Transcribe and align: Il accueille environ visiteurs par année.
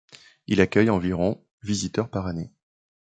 Il 0.47 0.61
accueille 0.61 0.89
environ 0.89 1.45
visiteurs 1.61 2.09
par 2.09 2.25
année. 2.25 2.51